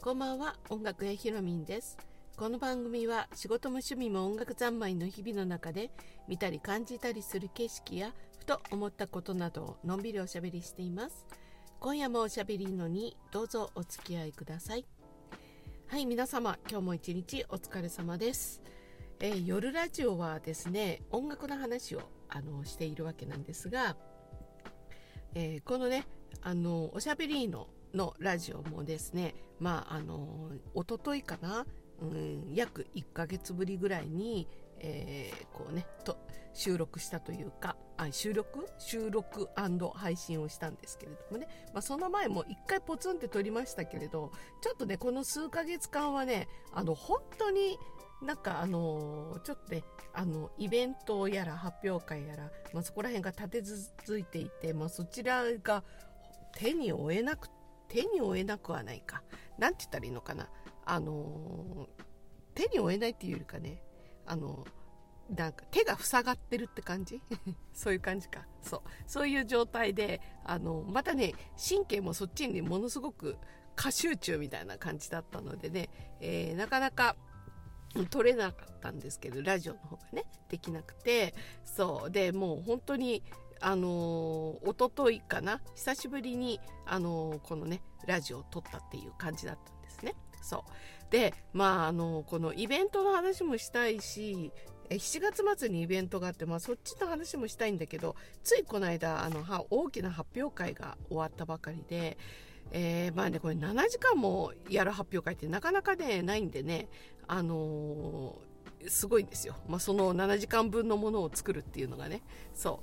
[0.00, 1.96] こんばんは音楽屋ひろみんです。
[2.36, 5.90] この番組は仕事も趣味も音楽三昧の日々の中で
[6.26, 11.26] 見たり感じたりする景色やふと思ったことなどをのんびりおしゃべりしています。
[11.78, 14.84] 今夜もおしゃべりのにどうぞお付き合いください。
[15.86, 18.62] はい皆様今日も一日お疲れ様です、
[19.20, 22.00] えー、夜ラジオはですね音楽の話を
[22.34, 23.96] あのしているわけなんですが、
[25.34, 26.06] えー、このね
[26.42, 31.66] あのおしゃべりののラジオもですねまああの一昨日かな、
[32.00, 34.48] うん、約1ヶ月ぶりぐらいに、
[34.80, 36.16] えー、こうねと
[36.54, 38.66] 収録したというかあ収録？
[38.78, 39.48] 収録
[39.94, 47.78] 配信をしたんですけれどもね、まあ、その前も1回ポツンって撮りましたけれどちょっとねこの数ヶ月間はねあの本当に
[48.22, 49.82] なんかあのちょっとね
[50.14, 55.82] あのイベントやら発表会やら、まあ、そこら辺が立て続いていて、まあ、そちらが
[56.54, 57.48] 手に負えなく
[57.88, 59.22] 手に負えなくはないか。
[59.58, 60.48] 何て言ったらいいのかな。
[60.84, 61.88] あの
[62.54, 63.82] 手に負えないっていうよりかね
[64.26, 64.66] あの
[65.30, 67.20] なんか手が塞がってるって感じ？
[67.72, 68.46] そういう感じか。
[68.60, 68.82] そう。
[69.06, 73.36] そういう状態であのまたね神経もそっちにものすごく
[73.74, 75.88] 過集中みたいな感じだったのでね、
[76.20, 77.16] えー、なかなか
[78.10, 83.22] 撮れなかったんですけどラジオの方がねできなくてそうでもう本当に
[83.62, 90.14] あのー、一昨日かな久しぶりに、あの、このねラジオを撮ったっていう感じだったんですね。
[90.42, 94.52] そうでまああの、このイベントの話もしたいし
[94.90, 102.18] 7月末にイベントがあって、まあ、そっちの話もしたいんだけどついこの間あの大きな発表会が終わったばかりで、
[102.72, 106.88] えー、まあねこれ7時間もやる発表会ってなかなかねないんでね
[107.28, 112.22] あのー、すごいんですよ、まあ、その7時間分のものを作るっていうのがね。
[112.54, 112.82] そ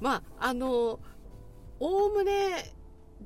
[0.00, 0.04] う。
[0.04, 1.00] まああの
[1.80, 2.74] おおむね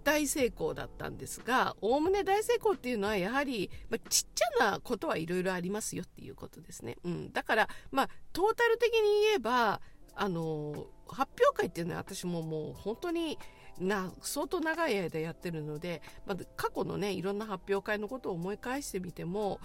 [0.05, 9.81] 大成功だったんですがおおむね大成功っていうのはやはり、まあ、ちっちゃなことはいろいろありますよっていうことですね、うん、だからまあトータル的に言えば
[10.15, 13.39] あの発表会っていうのは私ももう本当に
[13.83, 19.61] な相当長い間やってるので、まあ、過去のねいろんな発表会のことを思い返してみても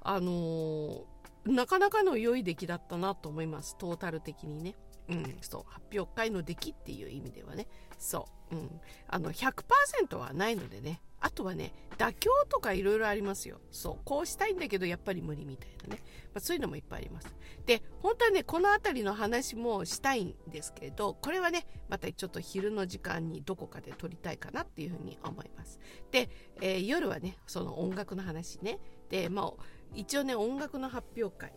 [0.00, 1.04] あの
[1.44, 3.76] なかなかの良い出来だったなと思います。
[3.78, 4.74] トータル的にね。
[5.08, 5.64] うん、そう。
[5.68, 7.68] 発表会の出来っていう意味ではね。
[7.98, 11.00] そう、うん、あの100%はないのでね。
[11.26, 13.58] あとはね妥協とかいろいろありますよ。
[13.72, 17.34] そうこうしたいんだけどやっぱり無理みたいなね、まあ、そういうのもいっぱいあります。
[17.66, 25.80] で本当はねこの辺りの話もしたいんですけどこれはねまたちょっと昼の時間にどこかで撮りたいかなっていうふうに思います。
[26.12, 28.78] で、えー、夜はねその音楽の話ね。
[29.08, 29.52] でまあ
[29.96, 31.52] 一応ね音楽の発表会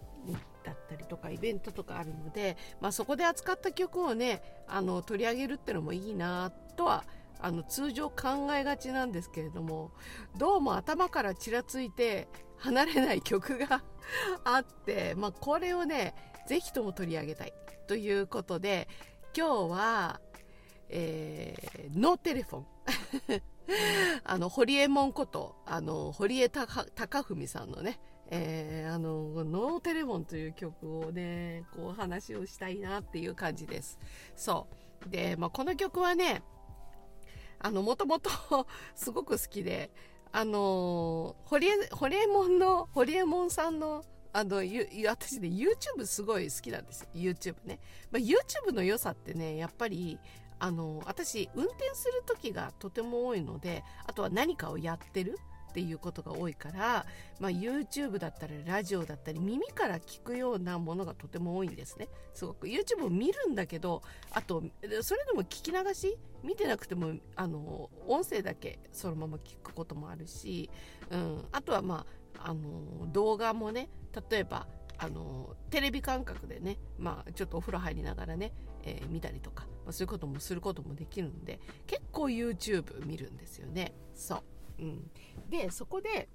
[0.63, 9.91] だったりとかイベントとかあるので、まあ、そこで扱った曲をねあの取り上げるってのもいいなとは思いますあの通常考えがちなんですけれども
[10.37, 12.27] どうも頭からちらついて
[12.57, 13.81] 離れない曲が
[14.43, 16.13] あって、まあ、これをね
[16.47, 17.53] ぜひとも取り上げたい
[17.87, 18.87] ということで
[19.35, 20.19] 今日は、
[20.89, 22.65] えー、ノーテレフォン
[24.25, 27.99] あの堀江門ことあの堀江貴文さんのね
[28.31, 33.97] えー、あの、ノーテレモンという曲をね、こう話をしたいなっていう感じです。
[34.35, 34.67] そ
[35.07, 35.09] う。
[35.09, 36.43] で、まあ、この曲はね、
[37.59, 38.29] あの、もともと
[38.95, 39.91] すごく好きで、
[40.31, 44.57] あの、ホリエ、ホリエモンの、ホリエモンさんの、あの、
[45.07, 47.09] 私ね、YouTube すごい好きなんですよ。
[47.13, 47.79] YouTube ね。
[48.11, 50.19] まあ、YouTube の良さってね、やっぱり、
[50.59, 55.39] あの、私、運転する時がとても多いので、あとは何かをやってる。
[55.79, 57.05] っていうことが多いから、
[57.39, 62.09] まあ、YouTube だったりラジオだったり耳から聞くようなものがとても多いんですね。
[62.33, 62.67] すごく。
[62.67, 64.01] YouTube を見るんだけど
[64.31, 64.61] あと
[65.01, 70.69] それでも聞き流し見てなくてもあの音声だけそのまま聞くこともあるし、
[71.09, 72.05] うん、あとはま
[72.39, 73.89] ああの動画もね
[74.29, 78.51] 例えばあのテレビ感覚でね、まあ、ちょっとお風呂入りながらね、
[78.83, 83.93] えー、見たりとか、まあ、そういうこともすることもできるんで結構 YouTube 見るんですよね。
[84.13, 84.43] そう。
[84.79, 85.11] うん、
[85.49, 86.29] でそこで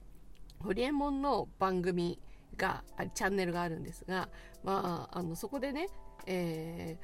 [0.58, 2.20] ホリエモンの番組
[2.56, 4.28] がチャンネルがあるんですが、
[4.62, 5.88] まあ、あのそこでね、
[6.26, 6.98] え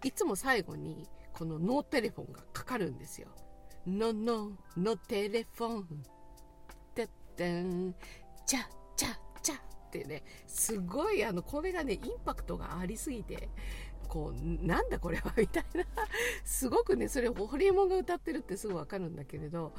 [0.00, 3.28] ー、いつも最後にこのノーテレフォンがかかるんですよ。
[3.86, 6.04] ノノノテレフォン。
[6.94, 7.94] てってん。
[8.46, 8.60] チャ
[8.96, 9.08] チャ
[9.42, 9.56] チャ。
[9.56, 13.48] ってねすごいあのこれがねインパクトがありすぎて
[14.08, 15.32] こうなんだこれは？
[15.36, 15.84] みたいな。
[16.44, 19.72] すごくねそれホリエモンが歌ってるってすぐ分かるんだけれど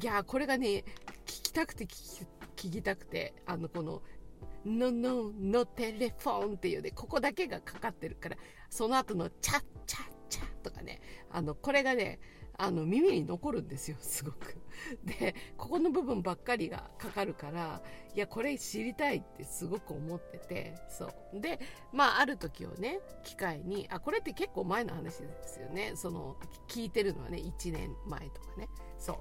[0.00, 0.84] いやこれがね
[1.24, 4.02] 聞きたくて聞き聞きたくてあのこの
[4.64, 8.36] 「のののテレフォン」っていうねここだけがかかってるから
[8.68, 11.00] その後の「チャッチャッチャ」とかね
[11.30, 12.18] あのこれがね
[12.58, 14.56] あの耳に残るんですよすごく。
[15.04, 17.82] でここの部分ばっかりがかかるから
[18.14, 21.40] いやこれ知りたいってすごく思っててそう。
[21.40, 21.58] で
[21.92, 25.92] まあある時をね機会にあこれって結構前の話ですよね。
[25.96, 26.36] その
[26.68, 28.68] 聞いてるのはね1年前とかね。
[28.98, 29.16] そう。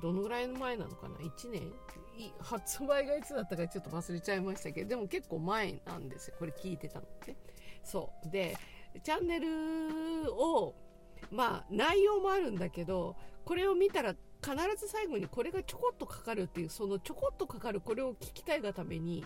[0.00, 1.72] どのぐらい前なのかな？1年？
[2.40, 6.36] 発売がいつだったかちょっと忘れちゃいましたけどでも結構前なんですよ。
[6.38, 7.36] これ聞いてたのって
[7.82, 8.30] そう。
[8.30, 8.56] で
[9.02, 10.74] チャンネルを
[11.30, 19.24] まあ内容もあるんだけどこれを見たら必ず最後にこれがちょこっとかかるっていうそのちょこっとかかるこれを聞きたいがために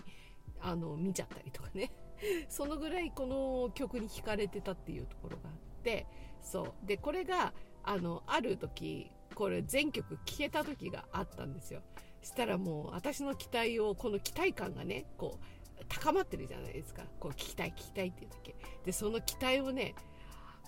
[0.61, 1.91] あの見ちゃったりとかね。
[2.47, 6.07] そのぐらいこの曲に惹かれてたっていうところがあって
[6.41, 6.85] そう。
[6.85, 11.81] でこれがあのある時これ全曲聴けた時があったんですよ。
[12.21, 15.39] したらもう私の期待をこの期待感がねこ
[15.79, 17.03] う高まってるじゃないですか。
[17.19, 18.55] こう聞きたい聞きたいっていう時。
[18.83, 19.93] でその期待をね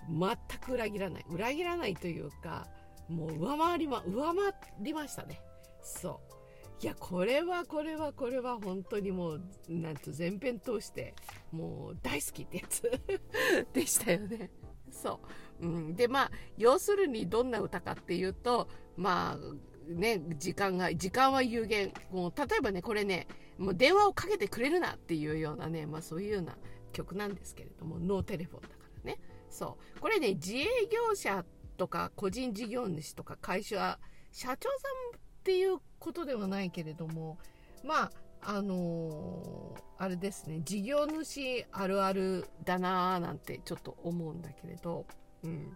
[0.09, 1.25] 全く裏切らない。
[1.29, 2.67] 裏切らないというか
[3.09, 5.41] もう上回りま上回りましたね。
[5.81, 6.37] そう。
[6.79, 11.15] いやこれはこれはこれは本当にもうなんと全編通して
[11.51, 12.91] もう大好きってやつ
[13.73, 14.51] でしたよね。
[14.92, 15.19] そ
[15.62, 21.94] う、うん、でまあ要するにどんな歌かっていうとまあね、時間が、時間は有限。
[22.12, 26.57] もう、例えばね、これね、もう電話をかけてくれるなっていうようなね、まあそういうような
[26.92, 29.19] 曲なんですけれども、ノーテレフォンだからね。
[29.50, 30.00] そう。
[30.00, 31.45] これね、自営業者
[31.78, 34.00] とか個人事業主とか会社、
[34.31, 34.75] 社長さ
[35.16, 37.38] んっていうことではないけれども、
[37.84, 38.12] まあ、
[38.42, 45.06] あのー、あれですね、事業主あるあるだなーなんてちょっと思うんだけれど、
[45.44, 45.75] うん。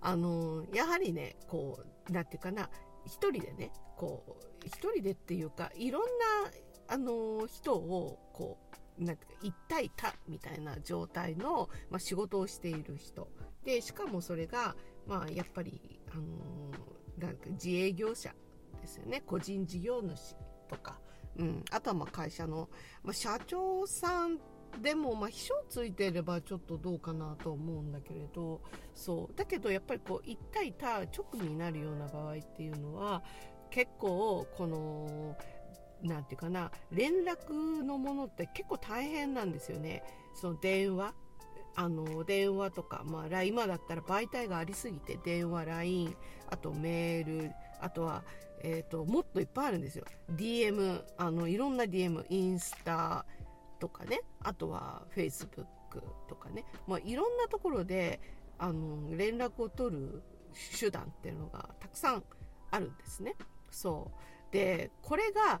[0.00, 1.78] あのー、やはりね、こ
[2.08, 2.68] う、なんていうかな、
[3.06, 6.08] 一人でね、こう、一人でっていうか、いろんな、
[6.88, 8.58] あのー、人を、こ
[8.98, 13.28] う、なんていうか一対多みたいな状態の、まあ、仕事をしている人。
[13.64, 14.76] でしかもそれが、
[15.06, 16.22] まあ、やっぱり、あの、
[17.18, 18.34] なんか自営業者
[18.80, 19.22] ですよね。
[19.26, 20.36] 個人事業主
[20.68, 20.98] とか、
[21.38, 22.68] うん、あとはまあ会社の、
[23.02, 24.38] まあ、社長さん
[24.82, 28.60] でもまあ秘書ついてればちょっとどうかなと思うんだけれど
[28.94, 29.36] そう。
[29.36, 33.22] だけどやっぱりこう1対多直になるような場合っていうのは
[33.70, 35.36] 結構この
[36.02, 40.02] なんていうかな連絡のものって結構大変なんですよね。
[40.34, 41.14] その電話
[41.76, 46.16] あの電話とか、まあ、今だったら媒体がありすぎて電話 LINE
[46.50, 48.22] あとメールあとは、
[48.64, 50.06] えーと、もっといっぱいあるんですよ。
[50.32, 53.26] DM あのいろんな DM インスタ
[53.78, 54.22] とかね。
[54.42, 55.66] あとは Facebook
[56.28, 58.20] とかね、まあ、いろんなところで
[58.58, 60.22] あの連絡を取る
[60.80, 62.24] 手段っていうのがたくさん
[62.70, 63.34] あるんですね。
[63.70, 64.10] そ
[64.50, 64.52] う。
[64.52, 65.60] でこれが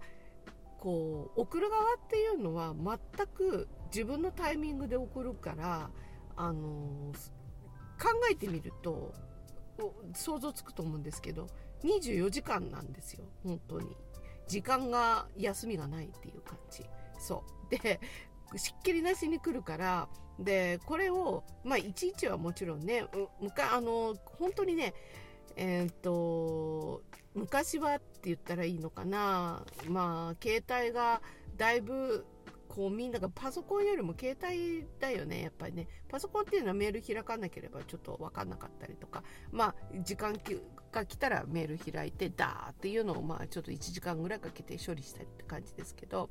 [0.78, 5.90] こう送る側っていうのは全く自分のタイミングで送るから
[6.36, 7.12] あの
[8.00, 9.12] 考えてみると
[10.14, 11.48] 想像つくと思うんですけど
[11.84, 13.96] 24時間なんですよ本当に。
[14.48, 16.84] 時間が休みがないっていう感じ。
[17.18, 17.70] そう。
[17.70, 18.00] で
[18.56, 20.08] しっきりなしに来るから
[20.38, 23.04] でこれをまあいちいちはもちろんね
[23.40, 24.94] むかあの本当にね
[25.56, 27.02] えっ、と
[27.34, 29.64] 昔はって言ったらいいのかな。
[29.88, 31.20] まあ携帯が
[31.56, 32.24] だいぶ
[32.74, 35.42] こうみんながパソコンよりも携帯だよね。
[35.42, 35.86] やっぱりね。
[36.08, 39.22] パソコンっていうのはメール開かなければちょっと分かんなかったりとか。
[39.52, 40.34] まあ時間
[40.90, 46.30] が来たらメール開いてダーっていうのをまあちょっと1時間ぐらいかけて処理したりって感じですけど。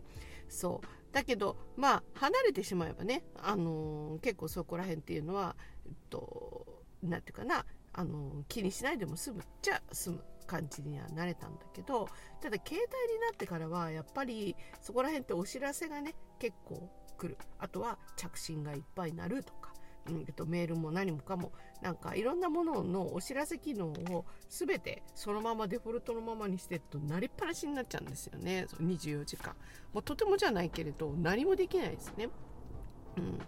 [0.50, 1.14] そう。
[1.14, 10.24] だけどまあ離れてしまえばね、あのー、結構そこら辺っていうのは、えっと、ていうかな、あのー、気にしないでも済むっちゃ済む。
[10.44, 12.08] 感じにはなれたんだけど
[12.42, 17.38] ただ携帯になってからはやっぱりそこら辺ってお知らせがね結構来る。
[17.60, 19.74] あとは着信がいっぱいなるとか、
[20.08, 21.52] うんと、メールも何もかも。
[21.82, 28.68] なんかいろんなもののお知らせ機能を全てそのままデフォルトのままにしてるとなりっぱなしになっちゃうんですよね。
[28.80, 29.56] 24時間。
[29.94, 32.30] もうとてもじゃないけれど何もできないですね。
[33.18, 33.40] うん、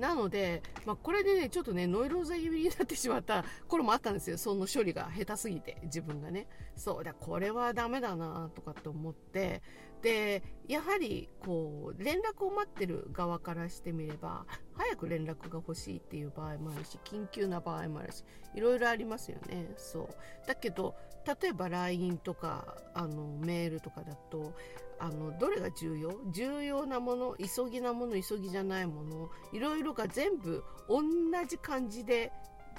[0.00, 4.38] なので、まあ、これでね、ちょっとね、ノイローゼ気味になってしまった頃もあったんですよ。
[4.38, 6.46] その処理が下手すぎて、自分がね。
[6.76, 9.62] そう、だこれはダメだなとかって思って、
[10.02, 14.44] で、やはり、こう、連絡を待ってる側からしてみれば、
[14.74, 18.22] 早く連絡が欲しいっていう場合もあるし、緊急な場合もあるし、
[18.54, 19.70] いろいろありますよね。
[19.76, 20.08] そう。
[20.46, 20.94] だけど、
[21.40, 24.54] 例えば LINE とか、あの、メールとかだと、
[24.98, 26.12] あのどれが重要？
[26.30, 31.02] 重要なもの急ぎなもの急ぎじゃないものいろいろが全部同
[31.46, 32.32] じ感じで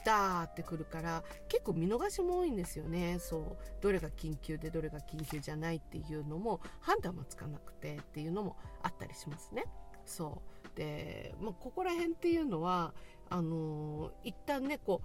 [0.05, 3.17] ダーってくるから結構見逃しも多いんですよね。
[3.19, 3.57] そう。
[3.81, 9.65] どれが緊急でどれが緊急じゃないっていうのも判断もつかなくてっていうのもあったりしますね。
[10.05, 10.77] そう。
[10.77, 12.93] で、まあ、ここら辺っていうのは
[13.29, 15.01] あのー、一旦ねこ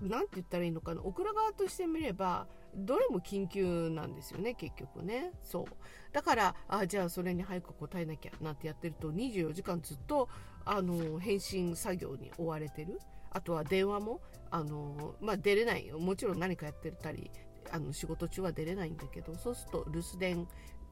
[0.00, 1.02] う何て言ったらいいのかな。
[1.02, 5.32] オクラ側としてみればどれも緊急なんですよね結局ね。
[5.42, 5.64] そう。
[6.12, 10.28] だからあじゃあそれに早く答えなきゃなんてやってると24時間ずっと
[10.64, 12.98] あの返信作業に追われてる。
[13.30, 17.30] あとは電話もあの、まあ、出れないもちろん何かやってたり
[17.70, 20.46] あの仕事中は出れないんだけどそうすると留守電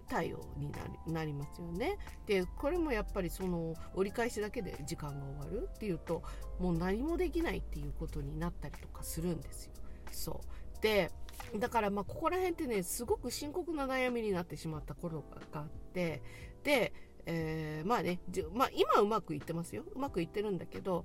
[0.08, 0.72] 対応に
[1.06, 1.96] なりますよね。
[2.26, 6.22] でこれもやっぱりその折り返しだけで時間が終わるっていうと
[6.58, 9.72] もう何もできないっていうことになったりとかするんですよ。
[10.10, 10.69] そう。
[10.80, 11.10] で
[11.58, 16.22] だからまあここら辺ってねすごく深刻な悩みになってしまった頃があって
[16.62, 16.92] で、
[17.26, 18.20] えー、まあね、
[18.52, 19.84] まあ、今うまくいってますよ。
[19.94, 21.04] うまくいってるんだけど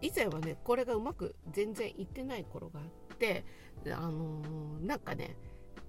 [0.00, 3.44] 以前はねこれがうまく全然いってない頃があって
[3.86, 5.36] あのー、なんかね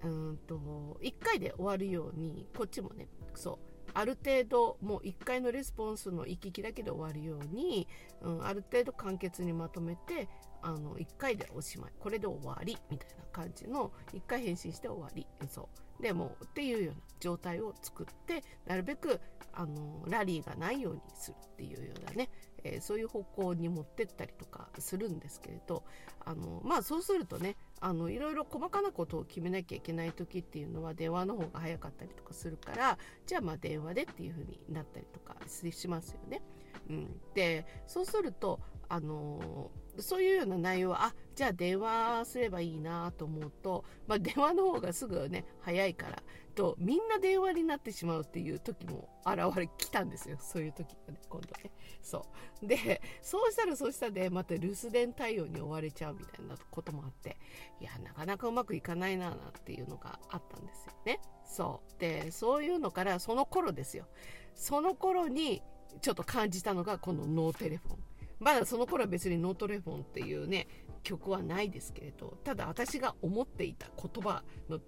[0.03, 3.67] うんと1回で終わるようにこっちもねそう
[3.98, 7.88] ある程度もう1回のレスポンスの行き来だけで終わるように、
[8.22, 10.30] うん、ある程度簡潔にまとめて
[10.62, 11.92] あの1回でおしまい。
[12.00, 15.25] これで終わりみたいな感じの1回返信して終わり。
[15.50, 15.68] そ
[16.00, 16.04] う。
[16.04, 19.20] でもっていうような状態を作ってなるべく
[19.51, 22.30] あのラリーがないようにするっていうようなね、
[22.63, 25.84] えー、そういう方向に持ってったりとかするんですけれど
[26.24, 36.41] あのまあそうするとねあのいろいろ細かなことを決めなきゃいけない時っていうのは電話の方が早かったりとかするからじゃあまあ電話でっていうふうになったりとかしますよね。
[36.89, 46.24] うん、でそうするとあのそういうような内容はあじゃあ電話すればいいなと思うと、まあ、電話の方がすぐね早いから
[46.56, 50.38] とみんな電話になってしまうっていう時も現れきたんですよ。
[50.39, 51.72] そういう時がね今度ね。
[52.01, 52.25] そ
[52.63, 52.65] う。
[52.65, 57.38] でそうしたらそうしたでまた留守電対応に追われちゃうみたいなこともあって
[57.79, 61.20] いやなかなかうまくいかないななんていうのがあったんですよね。
[61.46, 62.00] そう。
[62.00, 64.08] でそういうのからその頃ですよ。
[64.56, 65.62] その頃に
[66.01, 67.98] ちょっと感じたのがこのノーテレフォン。
[68.39, 70.67] まだその頃は別にノートレフォンっていうね
[71.03, 74.79] 曲はないですけれどただ私が思っていた言葉の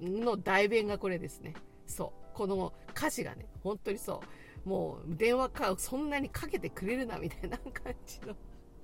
[0.00, 1.54] の代弁がこれですね。
[1.86, 2.36] そう。
[2.36, 4.22] この歌詞がね本当にそ
[4.64, 4.68] う。
[4.68, 8.34] もう電話かそんなにかけてくれるなみたいな感じの。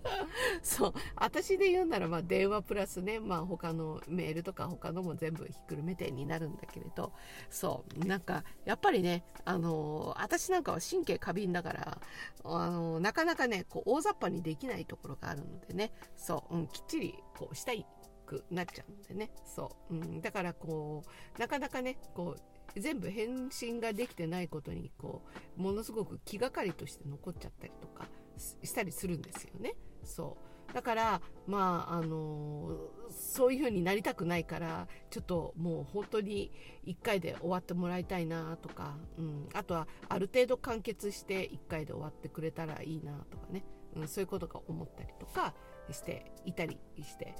[0.62, 0.94] そう。
[1.16, 7.12] 私で言うならまあ電話プラスね、まあ、他のメールとか他のも全部ひっくるめてになるんだけれど
[7.48, 8.04] そう。
[8.06, 12.00] なんかやっぱりねあの私なんかは神経過敏だから
[12.44, 17.86] あのなかなかねこう大雑把にできないところがあるのでねそう、うん、きっちりこうしたい
[18.26, 21.02] くなっちゃうんでねそう、うん、だからこ
[21.36, 25.22] うなかなかねこう全部返信ができてないことにこ
[25.58, 28.08] うものすごく気がかりとして残っちゃったりとか
[28.40, 29.74] したりするんですよね。
[30.04, 30.50] そう。
[30.72, 32.76] だからまああの
[33.10, 36.52] そういう風になりたくないからちょっともう本当に
[36.86, 43.64] 1回で終わってもらいたいなとか、うん、あとはある程度完結して1回で終わってくれたらいいなとかね、
[43.96, 45.54] うん、そういうことが思ったりとか
[45.90, 47.34] していたりして。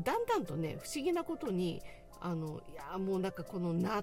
[0.00, 1.80] だんだんとね不思議なことに
[2.20, 4.02] あのいやもうなんかこのな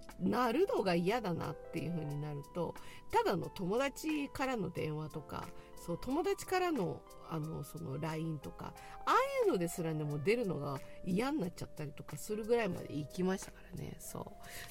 [0.51, 2.74] るのが嫌だなっていう風になると
[3.12, 5.48] ただの友達からの電話とか
[5.86, 8.74] そう友達からのあのその LINE とか
[9.05, 9.13] ああ
[9.46, 13.96] いうのですらねもう出るのが嫌になっちゃったりとかするぐらいまで行きましたからね。
[14.00, 14.24] そう。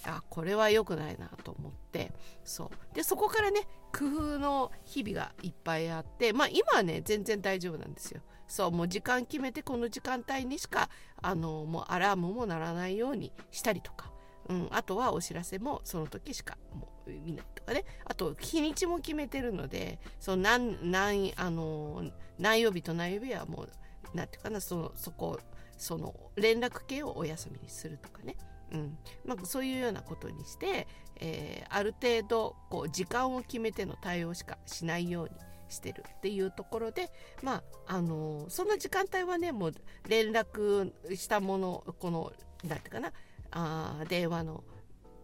[0.05, 2.13] あこれは良くないなと思って。
[2.45, 2.95] そう。
[2.95, 8.21] でそこからね工夫の日々がいっぱいあってまあ今はね全然大丈夫なんですよ。
[8.49, 10.89] そうもう時間決めてこの時間帯にしか
[11.21, 14.13] あのもうアラームも鳴らないようにしたりとか、
[14.49, 17.85] うん、あとはお知らせもその時しかもう見ないとかね。
[18.05, 22.05] あと日にちも決めてるのでそう何何あの
[22.39, 23.69] 何曜日と何曜日はもう
[24.15, 25.39] 何て言うかなそのそこ
[25.77, 28.37] その連絡系をお休みにするとかね、
[28.73, 28.99] うん。
[29.25, 30.87] まあ、そういうようなことにして、
[31.21, 35.31] えー、ある程度こう時間を決めての対応しかしないように
[35.69, 37.11] してるっていうところで
[37.43, 37.57] ま
[37.89, 39.75] ああのその時間帯はねもう
[40.09, 43.13] 連絡したものこの何て言うかな
[43.51, 44.65] あ電話の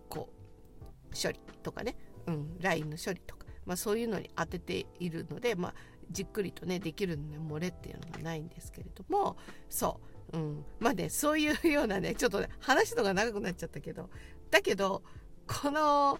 [0.08, 5.74] こう処理とかね、うん、LINE の処理とか、まあ、そういうのに当てているので、まあ、
[6.10, 9.36] じっくりとねできるので漏れっていうのがないんですけれども。
[9.68, 10.00] そ
[10.32, 14.10] う、うん、まあねそういうようなねちょっとね話のが長くなっちゃったけど。
[14.50, 15.02] だけど
[15.46, 16.18] この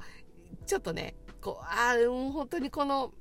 [0.67, 3.13] ちょっとねこうああ、本当にこの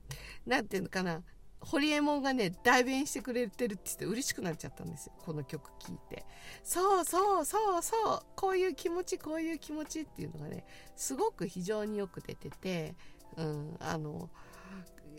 [0.45, 1.23] 何て言うのかな。
[1.61, 5.13] ホリエモンがね代弁してくれてるって言って嬉しくなっちゃったんですよ。
[5.19, 6.25] この曲聴いて。
[6.63, 10.65] そうそうそうそうこういう気持ちこういう気持ちっていうのがね
[10.95, 12.95] すごく非常によく出てて、
[13.37, 14.29] うん、あの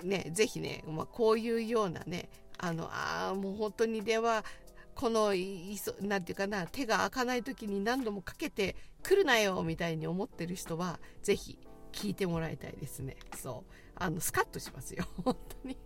[0.02, 4.44] ねぜひね、まあ、こういうようなねあのあもう本当に電話
[4.94, 11.58] このいそなんていうかな手が開かない時に何度もかけてくるなよみたいに思ってる人はぜひ
[11.92, 13.16] 聞いてもらいたいですね。
[13.36, 13.72] そう。
[13.94, 15.76] あのスカッとしますよ本当に。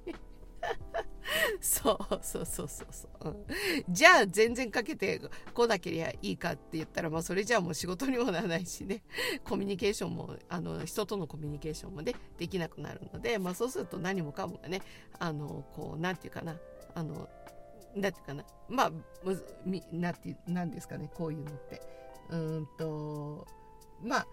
[1.60, 3.46] そうそうそうそうそう、うん、
[3.88, 5.20] じゃあ全然かけて
[5.52, 9.02] こなければいいかって言ったら、まあ、それじゃあもう仕事にもならないしね。
[9.44, 14.82] コミュニケーションもあの人とのコミュニケーションもねできなくなるので、まあ、そうすると何もかもがね
[15.18, 16.56] あのこうなんていうかな
[16.94, 17.28] あの
[17.94, 18.44] なんていうかな。
[18.68, 18.90] まあ
[19.22, 21.80] むみなんてなんですかねこういうのって。
[22.28, 23.46] うんと
[24.02, 24.26] まあ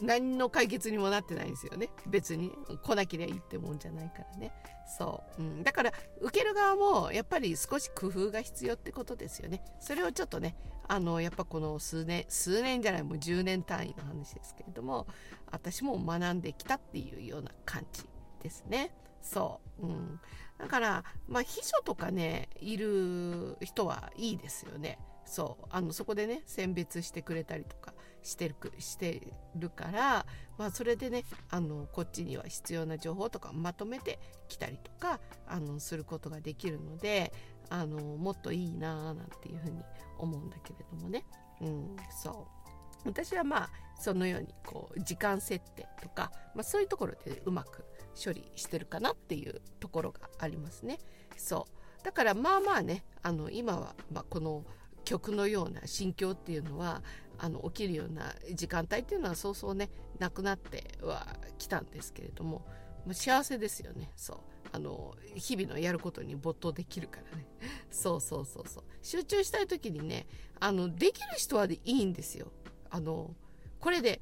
[0.00, 1.90] 何の解決にもなってないんですよね。
[2.06, 2.52] 別に。
[2.82, 4.52] 来なければいいってもんじゃないからね。
[4.86, 9.62] そう、うん、だから受ける側もやっぱり少し工夫が必要ってことですよね。
[9.80, 15.06] それをちょっとねあのやっぱこの数年数年じゃないもう10年単位の話ですけれども
[15.50, 18.04] 私も学んできたっていうような感じ
[18.42, 18.94] ですね。
[19.22, 20.20] そう、うん、
[20.58, 24.98] だからまあ秘書とかねいる人はいいですよね。
[25.24, 25.66] そう。
[25.70, 27.94] あのそこでね選別してくれたりとか
[28.24, 29.20] してるして
[29.54, 30.26] るから、
[30.58, 37.32] まあ、それでねあのこっちには必要な情報とかまとめてきたりとかあのすることができるので
[37.68, 39.82] あのもっといいなーなんていうふうに
[40.18, 41.24] 思うんだけれどもね、
[41.60, 42.64] うん、そう。
[43.06, 47.84] 私はまあそのようにこう時間設定とか、まあ、そういうところでうまく
[48.22, 50.98] 処理してるかなっていうところがありますね。
[51.36, 51.66] そ
[52.00, 52.04] う。
[52.04, 54.64] だからまあまあねあの今は、ま、この
[55.04, 57.02] 曲のような心境っていうのは
[57.38, 61.26] あの起きるような時間帯っていうのはそうそうねなくなっては
[61.58, 62.64] きたんですけれども、
[63.06, 64.10] まあ、幸せですよね。
[64.16, 64.38] そう。
[64.72, 67.46] あの日々のやることに没頭できるからね。
[67.90, 68.84] そうそうそうそう。
[69.02, 70.26] 集中したい時にね
[70.60, 72.50] あのできる人はでいいんですよ。
[72.90, 73.34] あの
[73.80, 74.20] これで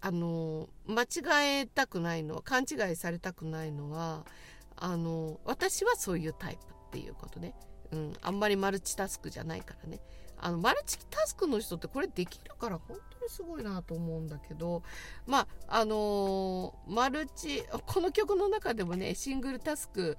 [0.00, 4.26] あの間違えたくないのは勘違いされたくないのは
[4.76, 7.54] あの私はそういうタイプっていうことね、
[7.92, 10.00] うん、あんまりマルチタスクじゃないからね。
[10.42, 14.82] あのマルチタスクの人ってこれできるから本当にすごいなと思うんだけど
[15.26, 20.18] まああのー、マルチこの曲の中でもねシングルタスク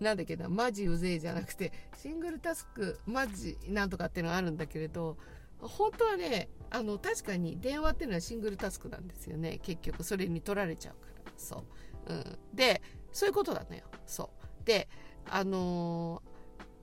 [0.00, 5.16] なんだっけなマジうぜえじゃなくてシングルタスクマジなんとかっていうのがあるんだけれど
[5.60, 10.02] 本当はねあの確かに電話っていうのはシングルタスクなんですよね結局。
[10.02, 11.32] それに取られちゃうから。
[11.36, 11.64] そ
[12.08, 13.82] う、うん、でそういうことなのよ。
[14.06, 14.30] そ
[14.62, 14.64] う。
[14.64, 14.88] で
[15.30, 16.22] あの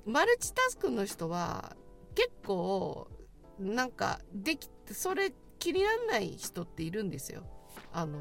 [0.06, 1.76] ー、マルチタスクの人は
[2.20, 3.10] 結構
[3.58, 7.44] なんかできそれ気にならない人っているんですよ。
[7.94, 8.20] あの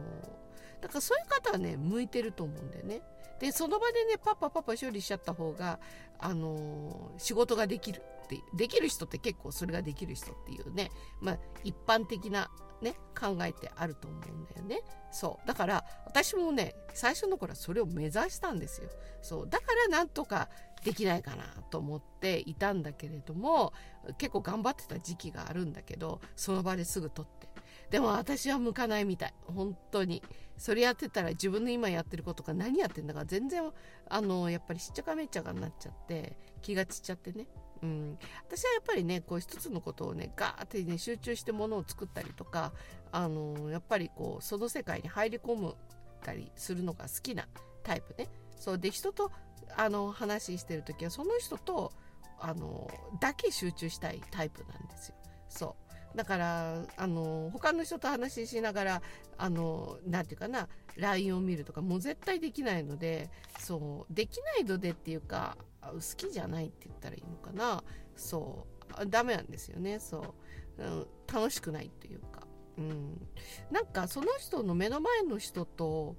[0.81, 3.03] だからそういう方はね向いてると思うんだよね。
[3.41, 5.81] でその場でねパパパパ処理しちゃった方が
[6.21, 14.81] あの仕事ができるってできる人って結構それができる人っていうねまあ一般的なね考えてあると思うんだよね
[15.11, 18.89] そうだから私もね最初の頃はそれを目指したんですよ
[19.23, 20.49] そうだからなんとか
[20.85, 23.73] できないかなと思っていたんだけれども
[24.17, 27.49] 結構頑張ってた時期があるんだけどその場ですぐ取って。
[27.91, 29.35] でも私は向かないみたい。
[29.47, 30.23] 本当に。
[30.59, 33.71] それやってたら自分の今やってることが何やってんだか全然
[34.09, 37.47] あのやっぱりしっちゃかめっちゃかになっちゃって気が散っちゃってね。
[37.81, 42.73] うん、私はやっぱりねこう一つのことをねガーってね集中してものを作ったりとか
[43.13, 45.77] あのやっぱりこうその世界に入り込む
[46.25, 47.47] たりするのが好きな
[47.85, 48.29] タイプね。
[48.57, 48.79] そう。
[48.79, 49.31] で人と
[49.77, 51.93] あの話してる時はその人と
[52.41, 52.89] あの
[53.21, 55.15] だけ集中したいタイプなんですよ。
[55.49, 55.77] そ
[56.15, 56.17] う。
[56.17, 59.03] だからあの他の人と話しながら
[59.37, 67.83] あのなていうかな LINE を見るとかもう絶対できないのでそうできないのでっていうか好きじゃないって言ったらいいのかな。
[68.17, 68.79] そう。
[69.07, 69.99] ダメなんですよね。
[70.01, 70.35] そ
[70.79, 72.47] う、うん、楽しくないというか、
[72.79, 73.29] うん、
[73.71, 76.17] なんかその人の目の前の人と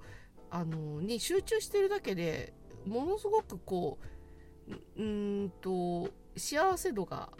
[0.50, 2.52] あのに集中してるだけで
[2.86, 3.98] ものすごくこ
[4.96, 7.30] ううんと幸せ度が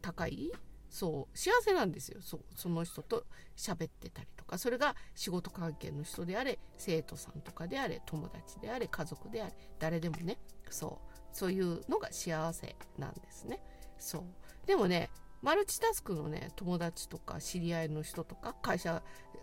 [0.00, 0.52] 高い。
[0.90, 2.20] そう幸せなんですよ。
[2.20, 3.24] そその人と
[3.56, 4.58] 喋ってたりとか。
[4.58, 10.38] それが仕事関係の人であれ生徒さんとかであれ友達であれ家族であれ誰でもね。
[10.68, 13.62] そうそういうのが幸せなんですね。
[13.98, 14.24] そう。
[14.66, 15.08] でもね
[15.42, 19.02] マルチタスクのね友達とか知り合いの人とか会社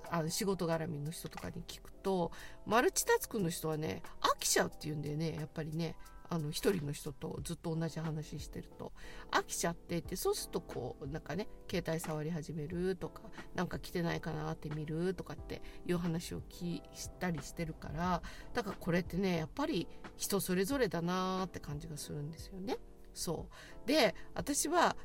[0.09, 2.31] あの仕事絡みの人とかに聞くと
[2.65, 5.95] マルチタスクの人はね飽きちゃうっていうんでねやっぱりね。
[6.31, 8.91] あの一人の人とずっと同じ話してると。
[9.31, 13.23] 飽きちゃってってそうするとこうなんかね携帯触り始めるとか
[13.55, 16.83] なんか来てないかなって見るとかっていう話を聞い
[17.19, 18.21] たりしてるから
[18.53, 22.77] だからこれってねやっぱり人それぞれだなーって感じがするんですよね。
[23.15, 23.47] そ
[23.83, 23.87] う。
[23.87, 24.95] で私は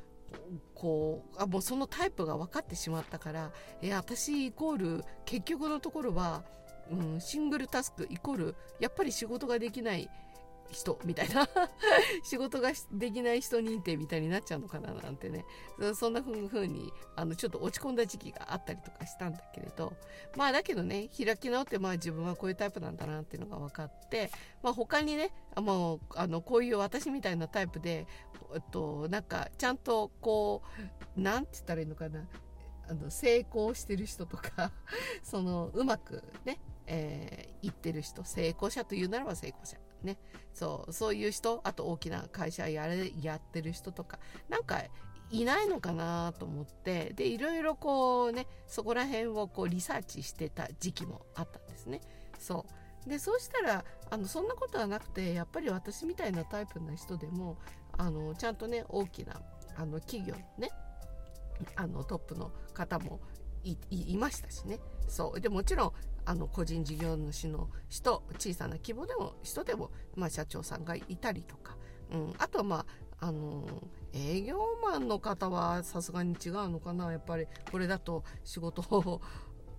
[0.73, 6.43] こうあもうそのタイプが分かってしまったからえ私イコール結局のところは、
[6.91, 10.09] うん、シングルタスクイコールやっぱり仕事ができない
[10.75, 11.47] 人みたいな。
[12.23, 15.45] 仕事ができない人認定みたいになっちゃうのかななんてね。
[15.95, 19.93] そんな風にあのちょっと落ち込んだ時期があったりとかしたんだけれど。
[20.35, 24.29] まあだけどね開き直ってまあ自分はこういうタイプなんだなっていうのが分かって、
[24.61, 28.05] まあ、他にねもうあのこういう私みたいなタイプで、
[28.53, 30.61] えっと、なんかちゃんとこ
[31.17, 32.27] うなんて言ったらいいのかな。
[32.87, 34.71] あの成功してる人とか
[35.23, 39.77] そのうまくね、えー、言ってる人成功者というならば成功者。
[40.05, 40.17] ね。
[40.53, 44.81] そうそういう人あと大きな会社やれやってる人とかなんか
[45.31, 52.01] いないのかなと思ってでいろいろこうねそこら辺をこうリサーチしてた時期もあったんですね。
[52.39, 52.65] そ
[53.05, 53.09] う。
[53.09, 57.57] でそうしたらあのそんなことはなくてやっぱり私みたいなタイプな人でも
[57.97, 59.41] あのちゃんとね大きな
[59.75, 60.71] あの企業のね
[61.75, 63.19] あのトップの方も
[63.63, 64.79] いましたしね。
[65.07, 65.41] そう。
[65.41, 65.93] でもちろん
[66.25, 71.77] あの個人事業主の人小さな規模でも人でも、まあ、社長さんがいたりとか、
[72.11, 72.85] うん、あとはま
[73.19, 73.65] ああの
[74.13, 77.11] 営業マンの方はさすがに違うのかな。
[77.11, 79.21] やっぱりこれだと仕事を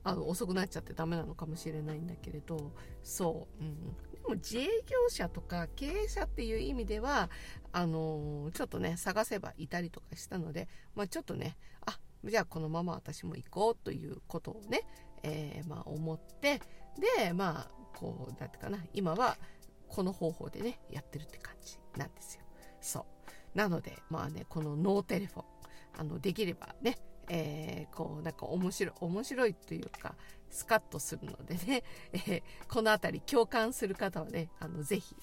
[0.05, 2.73] あの遅くなっちゃってダメなのかもしれないんだけれど。
[3.03, 3.77] そう、うん、
[4.13, 7.31] でも自営業者とか経営者っていう意味では
[7.73, 14.83] あのちょっとね探せばいたりとかしたので、まあ、ちょっとねあじゃあこのまま私も行こうということをね、
[15.27, 16.61] えー、まあ思って
[17.19, 19.37] でまあこうだってかな今は
[19.89, 22.43] この方法でねやってるって感じなんですよ。
[22.81, 23.59] そう。
[23.59, 25.45] なのでまあねこのノーテレフォン
[25.99, 30.15] あのできればねえー、こうなんか面白い面白いというか
[30.51, 35.17] スカッとするのでね、 えー、この辺り共感する方はねあのぜひ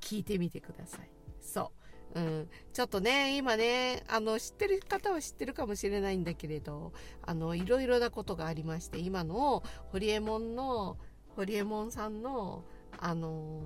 [0.00, 1.10] 聞いてみてください。
[1.40, 1.77] そう。
[2.14, 6.92] うん、ちょっとね、今ね、あの、知ってる方は知ってるかもしれないんだけれど、
[7.22, 10.96] あの、いろいろなことがありまして、今の、ホリエモンの、
[11.36, 12.64] ホリエモンさんの、
[12.98, 13.60] あの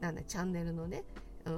[0.00, 1.04] ー、なんだ、チャンネルのね、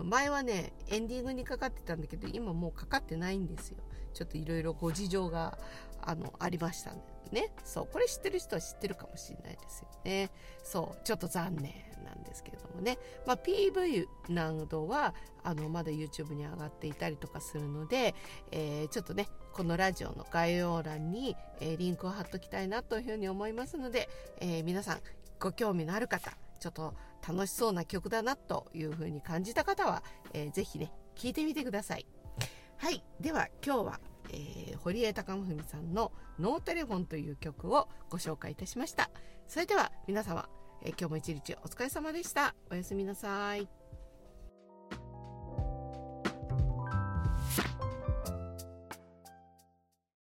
[0.05, 3.79] 前はね、エンディングにかかってたんだけど、今もうかかってないんですよ。
[4.15, 5.59] ちょっといろいろご事情が、
[6.01, 7.03] あの、ありましたね。
[7.33, 10.31] ねそう、これ知ってる人は知ってるかもしれないですよね。
[10.63, 11.97] そう、ちょっと残念。
[12.07, 18.15] なんですけれどもね、まあ、PV などはあのまだ YouTube に上がっていたりとかするので、
[18.53, 24.09] えー、ちょっとねこのラジオの概要欄に、えー、リンクを貼っときたいなというふうに思いますので、
[24.41, 25.01] えー、皆さん
[25.41, 26.95] ご興味のある方ちょっと
[27.27, 32.07] 楽しそうな曲だなというふうに感じた方は、えー、ぜひね聴いてみてください。
[32.79, 39.11] はいでは今日はえー、堀江貴文さんの「ノーテレフォン」という曲をご紹介いたしました
[39.47, 40.49] それでは皆様
[40.83, 42.55] え今日も一日お疲れ様でした。
[42.71, 43.86] おやすみなさい。